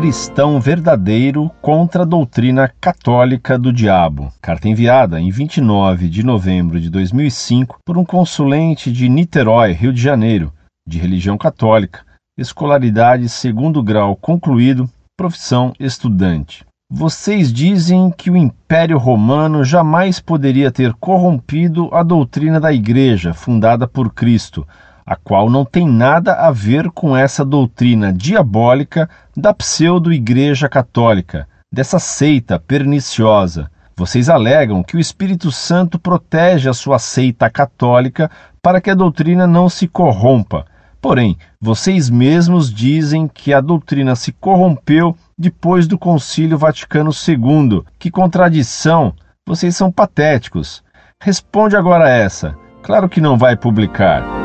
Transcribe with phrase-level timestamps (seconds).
[0.00, 4.32] cristão verdadeiro contra a doutrina católica do diabo.
[4.40, 10.00] Carta enviada em 29 de novembro de 2005 por um consulente de Niterói, Rio de
[10.00, 10.52] Janeiro,
[10.86, 12.02] de religião católica,
[12.38, 16.64] escolaridade segundo grau concluído, profissão estudante.
[16.88, 23.88] Vocês dizem que o Império Romano jamais poderia ter corrompido a doutrina da Igreja fundada
[23.88, 24.64] por Cristo,
[25.08, 31.98] a qual não tem nada a ver com essa doutrina diabólica da pseudo-Igreja Católica, dessa
[31.98, 33.70] seita perniciosa.
[33.96, 38.30] Vocês alegam que o Espírito Santo protege a sua seita católica
[38.62, 40.66] para que a doutrina não se corrompa.
[41.00, 47.82] Porém, vocês mesmos dizem que a doutrina se corrompeu depois do Concílio Vaticano II.
[47.98, 49.14] Que contradição!
[49.46, 50.84] Vocês são patéticos.
[51.18, 52.54] Responde agora essa.
[52.82, 54.37] Claro que não vai publicar.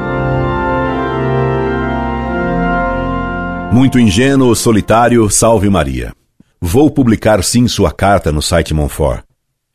[3.74, 6.14] Muito ingênuo, solitário, salve Maria.
[6.62, 9.24] Vou publicar sim sua carta no site Monfort.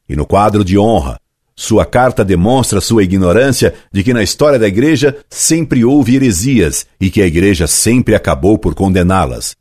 [0.09, 1.19] E no quadro de honra,
[1.57, 7.11] sua carta demonstra sua ignorância de que na história da igreja sempre houve heresias e
[7.11, 9.57] que a igreja sempre acabou por condená-las.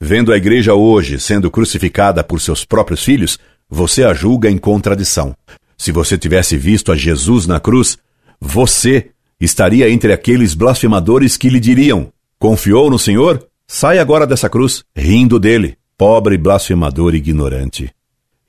[0.00, 5.34] Vendo a igreja hoje sendo crucificada por seus próprios filhos, você a julga em contradição.
[5.76, 7.98] Se você tivesse visto a Jesus na cruz,
[8.40, 13.49] você estaria entre aqueles blasfemadores que lhe diriam: Confiou no Senhor?
[13.72, 17.94] Sai agora dessa cruz, rindo dele, pobre blasfemador ignorante.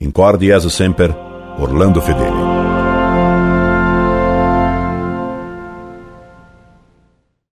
[0.00, 1.16] Incorde Jesus Semper,
[1.60, 2.51] Orlando Fedeli.